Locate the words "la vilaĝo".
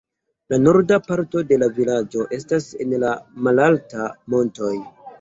1.65-2.27